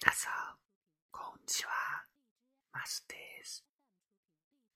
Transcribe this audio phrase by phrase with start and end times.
[0.00, 0.58] 大家
[1.10, 2.06] こんにちは、
[2.72, 3.64] マスです。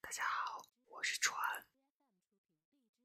[0.00, 1.36] 大家好，我是川。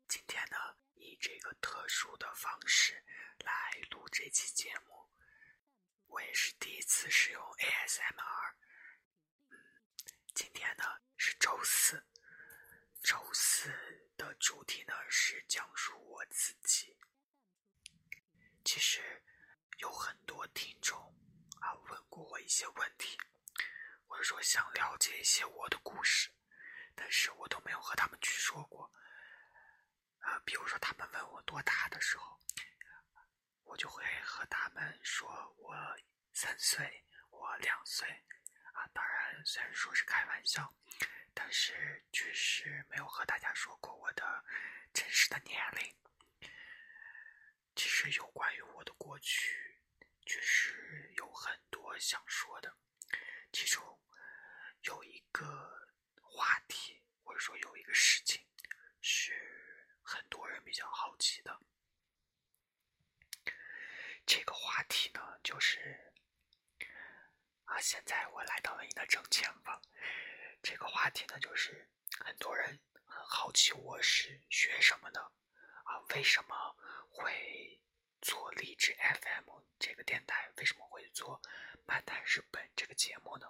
[0.07, 0.57] 今天呢，
[0.95, 3.03] 以这个特殊的方式
[3.39, 5.09] 来录这期节目，
[6.07, 8.53] 我也是第一次使用 ASMR。
[9.49, 9.59] 嗯，
[10.33, 10.83] 今天呢
[11.17, 12.05] 是周四，
[13.01, 13.69] 周四
[14.17, 16.97] 的主题呢是讲述我自己。
[18.63, 19.21] 其实
[19.79, 21.06] 有很多听众。
[21.88, 23.18] 问过我一些问题，
[24.06, 26.30] 或者说想了解一些我的故事，
[26.94, 28.92] 但是我都没有和他们去说过。
[30.20, 32.40] 啊，比如说他们问我多大的时候，
[33.64, 35.74] 我就会和他们说我
[36.32, 38.08] 三岁，我两岁。
[38.72, 40.74] 啊，当然虽然说是开玩笑，
[41.34, 44.44] 但是确实没有和大家说过我的
[44.92, 45.96] 真实的年龄。
[47.74, 49.66] 其实有关于我的过去。
[50.26, 51.58] 确实有很
[51.88, 52.76] 我想说的，
[53.50, 53.98] 其中
[54.82, 55.88] 有一个
[56.20, 58.44] 话题，或者说有一个事情，
[59.00, 61.58] 是很多人比较好奇的。
[64.26, 66.12] 这个话题呢，就是
[67.64, 69.80] 啊，现在我来到了你的正前方。
[70.62, 71.88] 这个话题呢，就是
[72.20, 75.22] 很多人很好奇我是学什么的
[75.84, 76.76] 啊，为什么
[77.08, 77.80] 会？
[78.20, 81.40] 做励志 FM 这个电台为什么会做
[81.88, 83.46] 漫谈日本这个节目呢？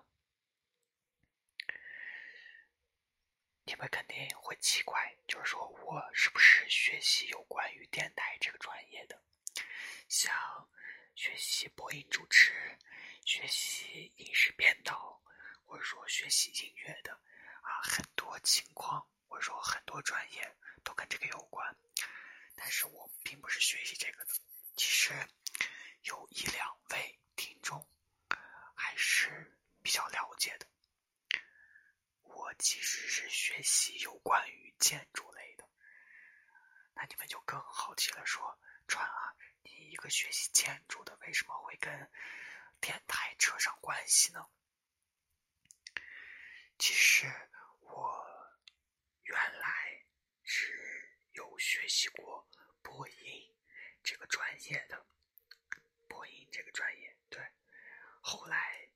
[3.65, 9.21] 你们肯定会奇怪，就是说我是不是学习有关于电台这个专业的，
[10.09, 10.33] 像
[11.17, 12.79] 学习播音主持、
[13.25, 15.21] 学习影视编导，
[15.65, 17.13] 或者说学习音乐的
[17.63, 21.77] 啊，很多情况或者说很多专业都跟这个有关，
[22.55, 24.33] 但是我并不是学习这个的。
[24.77, 25.13] 其实
[26.03, 27.85] 有一两位听众
[28.75, 29.59] 还是
[29.89, 30.67] 比较了解的。
[32.21, 35.67] 我其实是学习有关于建筑类的，
[36.93, 41.91] 那你们就更好奇了，说川啊，你一个学习建筑的，为什么会跟
[42.83, 44.47] 电台扯上关系呢？
[46.79, 47.27] 其实
[47.81, 48.23] 我
[49.23, 50.05] 原来
[50.43, 52.47] 是有学习过
[52.83, 53.57] 播音。
[54.03, 55.07] 这个专业的
[56.07, 57.41] 播音，这个专业对，
[58.21, 58.91] 后来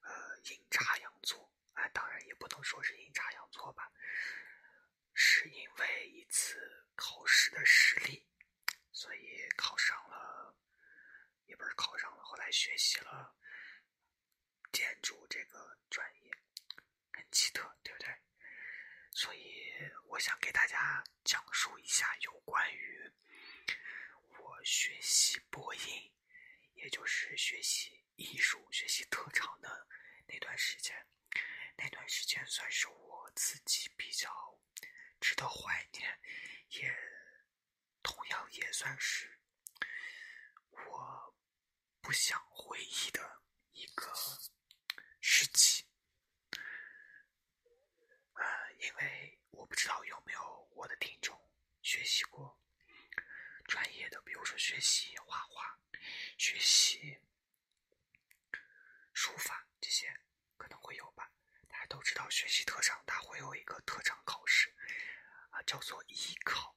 [0.00, 3.92] 呃阴差阳错啊，当然也不能说是阴差阳错吧，
[5.14, 8.26] 是因为一次考试的失利，
[8.90, 10.52] 所以考上了，
[11.46, 13.36] 也不是考上了，后来学习了
[14.72, 16.32] 建筑这个专业，
[17.12, 18.08] 很奇特，对不对？
[19.12, 19.72] 所以
[20.08, 23.12] 我想给大家讲述一下有关于
[24.40, 24.46] 我。
[24.64, 26.12] 学习播音，
[26.74, 29.86] 也就是学习艺术、学习特长的
[30.26, 31.06] 那段时间，
[31.76, 34.30] 那段时间算是我自己比较
[35.20, 36.20] 值得怀念，
[36.70, 36.94] 也
[38.02, 39.38] 同样也算是
[40.70, 41.36] 我
[42.00, 43.42] 不想回忆的
[43.72, 44.12] 一个
[45.20, 45.86] 时期。
[48.34, 51.38] 呃，因为我不知道有没有我的听众
[51.82, 52.58] 学习过。
[53.66, 55.76] 专业的，比如说学习画画、
[56.38, 57.18] 学习
[59.12, 60.14] 书法这些，
[60.56, 61.32] 可能会有吧。
[61.66, 64.74] 大家都知道，学习特长，它会有一个特长考试，
[65.50, 66.74] 啊，叫做艺考。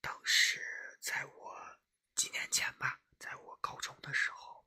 [0.00, 1.78] 当时在我
[2.14, 4.66] 几年前吧，在我高中的时候，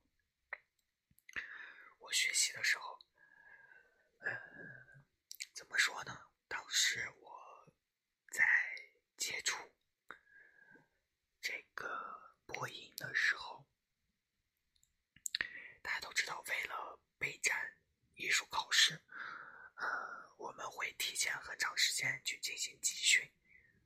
[1.98, 2.98] 我学习的时候，
[4.20, 5.04] 嗯，
[5.52, 6.30] 怎么说呢？
[6.46, 7.72] 当时我
[8.30, 8.44] 在
[9.16, 9.72] 接触。
[11.40, 13.66] 这个播音的时候，
[15.82, 17.76] 大家都知道，为了备战
[18.14, 19.02] 艺术考试，
[19.74, 23.30] 呃，我们会提前长时间去进行集训，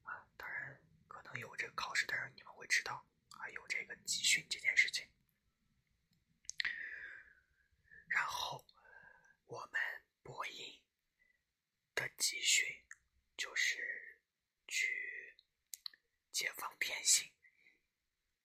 [0.04, 5.08] 啊，当然可能有这个考试的人，你们会知道啊，有这个集训这件事情。
[8.08, 8.64] 然后
[9.46, 9.80] 我们
[10.22, 10.80] 播音
[11.94, 12.66] 的集训
[13.36, 14.18] 就是
[14.66, 15.36] 去
[16.32, 17.30] 解放天性。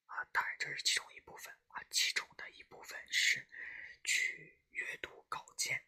[0.06, 3.48] 啊，当然这是其中一部分啊，其中的一部分是
[4.04, 5.82] 去阅读稿件，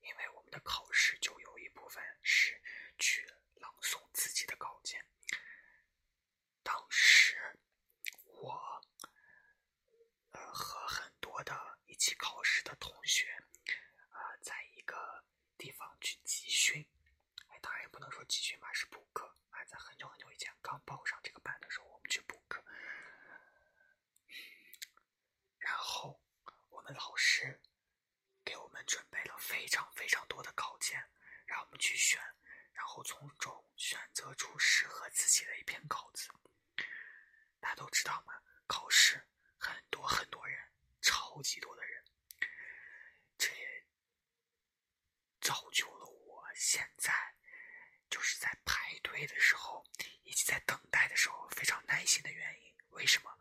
[0.00, 2.62] 因为我们的考试就有一部分是
[4.54, 5.04] 的稿件。
[6.62, 7.58] 当时
[8.24, 8.80] 我
[10.30, 13.26] 呃和很多的一起考试的同学
[14.10, 15.24] 啊，在一个
[15.58, 16.86] 地方去集训，
[17.48, 22.64] 哎，当然也不能说集训吧，是补课啊，在很久很久以前刚报上这个班的时候，我们去补课。
[25.58, 26.20] 然后
[26.70, 27.58] 我们们老师
[28.44, 31.02] 给我们准备了非常非常多的稿件，
[31.46, 32.20] 让我们去选，
[32.74, 36.30] 然后从中选择出适合自己的一篇稿子。
[37.60, 38.32] 大家都知道吗？
[38.66, 39.22] 考试
[39.58, 40.58] 很多很多人，
[41.02, 42.02] 超级多的人，
[43.36, 43.86] 这也
[45.38, 47.12] 造就了我现在
[48.08, 49.84] 就是在排队的时候
[50.22, 52.74] 以及在等待的时候非常耐心的原因。
[52.92, 53.38] 为什么？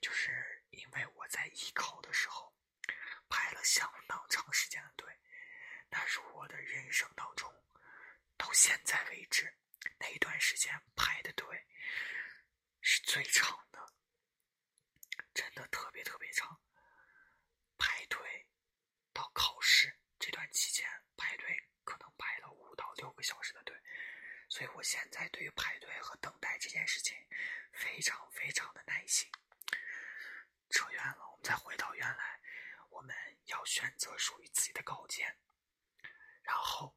[0.00, 2.50] 就是因为我在艺考的时候
[3.28, 5.20] 排了相当长时间的队，
[5.90, 7.52] 那是我的人生当中
[8.38, 9.54] 到现在为止
[9.98, 11.66] 那一段时间排的队
[12.80, 13.92] 是最长的，
[15.34, 16.60] 真的特别特别长。
[17.78, 18.46] 排队
[19.12, 23.76] 到考试这段期间排队可能排了五到六个小时的队，
[24.48, 27.16] 所以我现在对于排队和等待这件事情
[27.72, 29.30] 非常非常的耐心。
[30.70, 32.40] 扯远了，我们再回到原来，
[32.90, 33.14] 我们
[33.46, 35.38] 要选择属于自己的稿件，
[36.42, 36.96] 然后，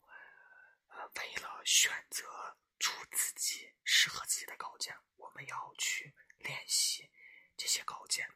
[0.87, 7.11] 呃，为了选择出自己适合自己的稿件，我们要去练习
[7.57, 8.29] 这些稿件，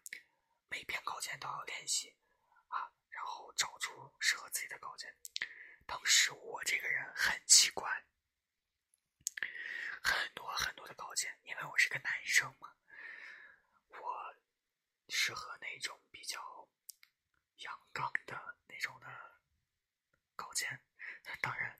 [0.70, 2.16] 每篇稿件都要练习
[2.68, 5.16] 啊，然后找出适合自己的稿件。
[5.86, 8.06] 当时我这个人很奇怪，
[10.02, 12.70] 很多很多的稿件，因为我是个男生嘛。
[13.88, 14.36] 我
[15.10, 16.70] 适合那种比较
[17.58, 19.08] 阳刚的那种的
[20.36, 20.70] 稿件，
[21.42, 21.80] 当然，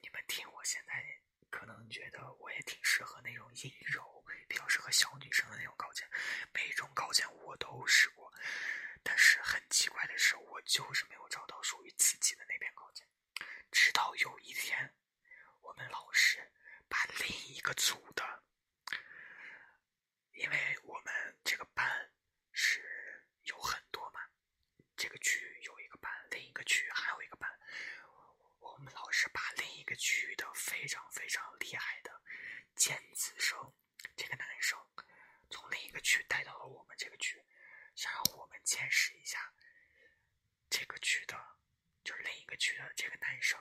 [0.00, 1.04] 你们听我现在
[1.50, 6.08] 可能觉得我也挺适合那种阴柔、比较适合小女生的那种稿件，
[6.52, 8.23] 每一种稿件我都试过，
[9.04, 13.06] 但是很奇怪的是，我就是没有找到属于自己的那篇稿件。
[13.70, 14.92] 直到有一天，
[15.60, 16.50] 我们老师
[16.88, 18.42] 把另一个组的，
[20.32, 22.10] 因为我们这个班。
[22.56, 24.20] 是有很多嘛，
[24.96, 27.50] 这个区有一个班，另一个区还有一个班。
[28.60, 32.22] 我们老师把另一个区的非常非常厉害的
[32.76, 33.58] 尖子生，
[34.16, 34.78] 这个男生，
[35.50, 37.44] 从另一个区带到了我们这个区，
[37.96, 39.52] 想让我见识一下
[40.68, 41.36] 这个区的，
[42.02, 43.58] 就是另一个区的这个男生，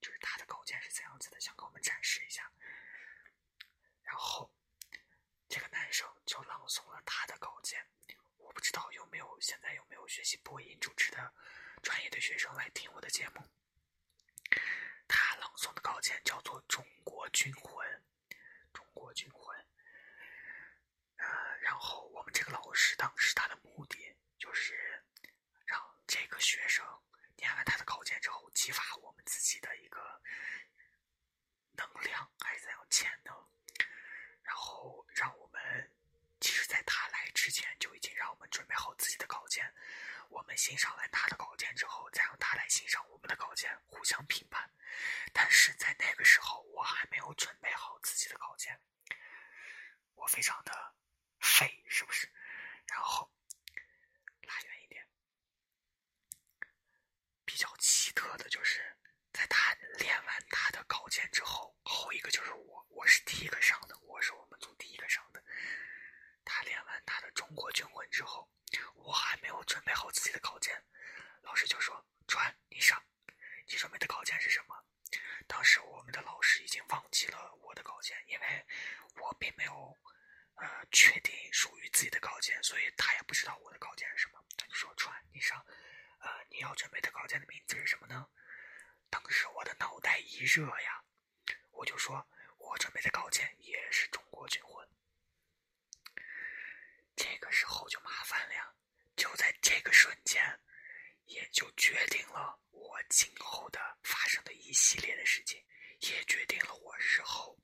[0.00, 2.52] 就是他的稿件是怎样子的，想给我们展示一下。
[4.02, 4.52] 然后。
[5.52, 7.84] 这个男生就朗诵了他的稿件，
[8.36, 11.34] 我不知道有没有现在有没有学习播音主持的
[11.82, 13.42] 专业的学生来听我的节目。
[15.08, 17.84] 他朗诵的稿件叫做《中国军魂》，
[18.72, 19.58] 中国军魂。
[21.16, 21.26] 呃，
[21.62, 25.04] 然后我们这个老师当时他的目的就是
[25.66, 26.86] 让这个学生
[27.34, 30.22] 念完他的稿件之后，激发我们自己的一个
[31.72, 33.50] 能量，还是怎样潜能。
[34.42, 35.92] 然后让我们，
[36.40, 39.72] 其实，在他来之前就已经让我们准备好自己的稿件。
[40.28, 44.68] 我们欣赏完他的稿件之后，再让他来欣赏我们的稿件，互相评判。
[45.32, 48.80] 但是在那个时候，我还没有准备好自己的稿件，
[50.16, 50.96] 我非常的
[51.38, 52.28] 废，是不是？
[52.88, 53.30] 然后
[54.42, 55.06] 拉远一点，
[57.44, 58.96] 比较奇特的就是，
[59.32, 64.00] 在他练完他的稿件之后，后一个就是我，我是第一个上的。
[64.22, 65.42] 是我们组第一个上的。
[66.44, 68.46] 他练完他的《中国军魂》之后，
[68.96, 70.84] 我还没有准备好自己的稿件，
[71.50, 73.04] 老师就说：“川，你上。
[73.66, 74.84] 你准备的稿件是什么？”
[75.48, 78.64] 当时我们的老师已经忘记了我的稿件，因为
[79.16, 79.98] 我并没有
[80.54, 84.40] 呃确定属于自己的稿件，所以他也不知道我的稿件是什么。
[84.56, 85.58] 他就说：“川，你上。
[86.20, 88.28] 呃，你要准备的稿件的名字是什么呢？”
[89.10, 91.02] 当时我的脑袋一热呀，
[91.72, 92.24] 我就说。
[92.58, 94.86] 我准备的稿件也是中国军魂，
[97.16, 98.74] 这个时候就麻烦了呀！
[99.16, 100.59] 就在这个瞬间，
[101.30, 105.64] 也就决定了我今后的发生的一系列的事情，
[106.00, 107.56] 也决定了我日后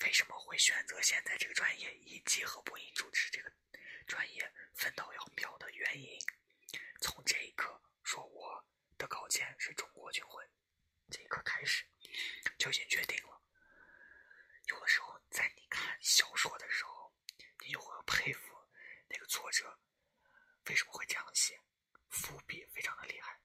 [0.00, 3.50] 为什么会选择现在这个专业，以及和播音主持这个
[4.06, 6.18] 专业分道扬镳的原因。
[7.00, 8.62] 从这一刻说我
[8.98, 10.46] 的稿件是中国军魂，
[11.10, 11.86] 这一刻开始
[12.58, 13.40] 就已经决定了。
[14.66, 17.14] 有的时候，在你看小说的时候，
[17.64, 18.54] 你就会佩服
[19.08, 19.80] 那个作者
[20.66, 21.58] 为什么会这样写，
[22.08, 23.40] 伏笔非常的厉害。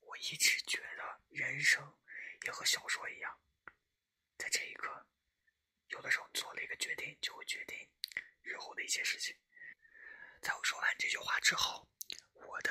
[0.00, 1.94] 我一直觉得人生
[2.46, 3.38] 也和小说一样，
[4.38, 5.06] 在这一刻，
[5.88, 7.76] 有的时候做了一个决定，就会决定
[8.40, 9.36] 日后的一些事情。
[10.40, 11.86] 在我说完这句话之后，
[12.32, 12.70] 我的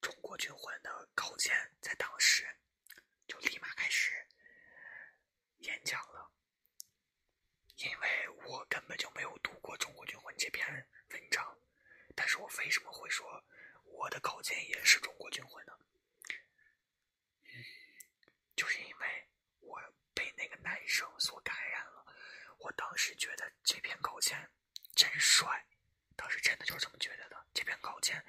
[0.04, 2.44] 《中国军魂》的稿件在当时
[3.28, 4.26] 就立马开始。
[5.58, 6.32] 演讲了，
[7.76, 10.68] 因为我根本就没有读过《中国军魂》这篇
[11.10, 11.56] 文章，
[12.16, 13.44] 但是我为什么会说
[13.92, 15.78] 我的稿件也是中国军混的，
[18.56, 19.28] 就是因为
[19.60, 19.80] 我
[20.14, 22.04] 被那个男生所感染了，
[22.58, 24.50] 我当时觉得这篇稿件
[24.96, 25.64] 真帅，
[26.16, 27.46] 当时真的就是这么觉得的。
[27.54, 28.24] 这篇稿件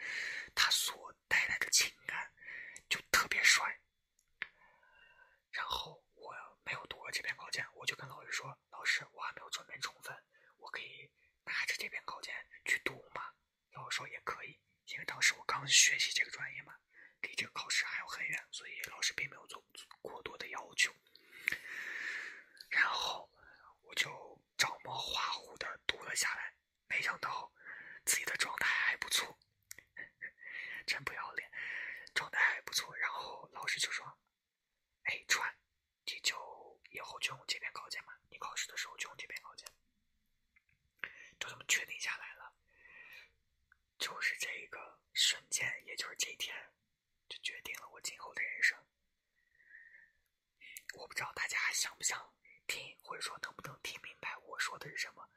[0.53, 2.31] 他所带来的情感
[2.89, 3.79] 就特别帅，
[5.51, 10.15] 然后我没有读过这篇稿件，我就跟老师说：“老师，我还没有准备充分，
[10.57, 11.09] 我可以
[11.45, 13.33] 拿着这篇稿件去读吗？”
[13.73, 16.77] 老师说：“也可以。”因为当时我刚学习这个专业嘛，
[17.21, 19.63] 离这个考试还有很远，所以老师并没有做
[20.01, 20.93] 过多的要求。
[22.69, 23.31] 然后
[23.81, 24.09] 我就
[24.57, 26.53] 照猫画虎的读了下来，
[26.87, 27.51] 没想到
[28.05, 29.37] 自己的状态还不错，
[30.85, 31.51] 真不要脸，
[32.13, 32.95] 状态还不错。
[32.97, 34.05] 然后老师就说
[35.03, 35.55] ：“哎，川，
[36.05, 39.67] 你就以后就用这篇稿件嘛，你考试的时候就用这篇稿件。”
[41.39, 42.53] 就这么确定下来了。
[43.99, 46.55] 就是这个瞬间，也就是这一天，
[47.29, 48.77] 就决定了我今后的人生。
[50.95, 52.33] 我不知道大家想不想
[52.67, 55.29] 听，或者说能不能听明白我说的是什么。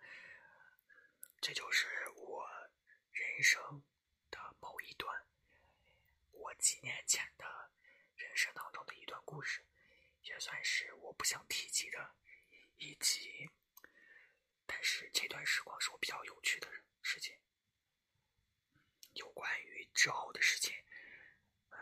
[1.40, 2.48] 这就是我
[3.12, 3.62] 人生
[4.28, 5.24] 的某一段，
[6.32, 7.70] 我几年前的
[8.16, 9.64] 人生当中的一段故事，
[10.22, 12.16] 也算是我不想提及的
[12.78, 13.48] 一集。
[14.66, 16.68] 但是这段时光是我比较有趣的
[17.02, 17.38] 事情。
[19.12, 20.74] 有关于之后的事情，
[21.68, 21.78] 呃，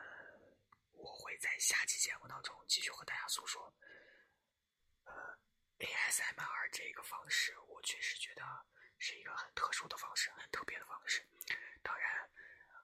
[0.93, 3.75] 我会在下期节目当中继续和大家诉说。
[5.05, 5.39] 呃
[5.79, 8.43] ，ASMR 这个方式，我确实觉得
[9.07, 11.23] 是一个很特殊的方式，很特别的方式。
[11.83, 12.31] 当然，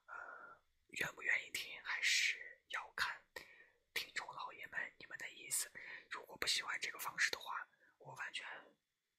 [0.06, 3.24] 呃，愿不愿意听还是要看
[3.94, 5.72] 听众老爷们你们的意思。
[6.10, 8.46] 如果不喜欢这个方式的话，我完全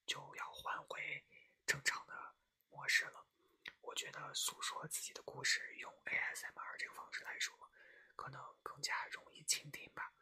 [0.05, 1.25] 就要换回
[1.65, 2.35] 正常的
[2.69, 3.25] 模式了。
[3.81, 7.71] 我觉得诉说自己的故事用 ASMR 这个方式来说，
[8.15, 10.13] 可能更加容易倾听吧。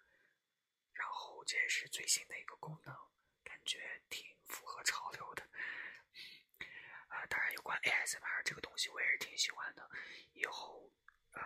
[0.94, 2.96] 然后这也是最新的一个功能，
[3.44, 5.46] 感觉挺符合潮流的。
[8.18, 9.90] 啊，当然有关 ASMR 这个东西，我也是挺喜欢的。
[10.34, 10.92] 以后
[11.34, 11.42] 呃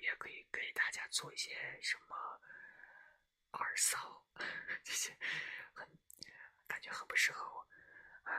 [0.00, 2.40] 也可以给大家做一些什么
[3.52, 4.26] 耳骚
[4.84, 5.16] 这些，
[5.74, 5.86] 很
[6.66, 7.66] 感觉很不适合我。
[8.24, 8.34] 呃，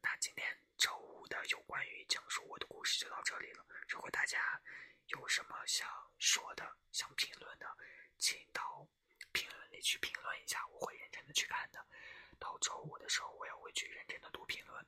[0.00, 3.66] 那今天周五的有关于讲述我的故事就到这里了。
[3.88, 4.60] 如果大家
[5.06, 7.66] 有什么想说的、想评论的，
[8.18, 8.88] 请到
[9.32, 11.86] 评论里去评论一下，我会认真的去看的。
[12.38, 14.86] 到周五的时候，我也会去认真的读评论。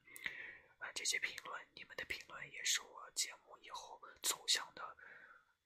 [0.78, 4.97] 啊这些评论，你们的评论也是我节目以后走向的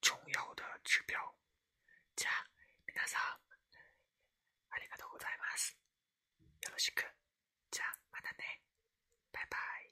[0.01, 1.35] 重要的指标。
[2.17, 2.49] じゃあ、
[2.87, 3.41] 皆さん、
[4.71, 5.77] ありがとうございます。
[6.63, 7.05] よろしく。
[7.71, 8.61] じゃあ、またね。
[9.33, 9.57] バイバ
[9.89, 9.92] イ。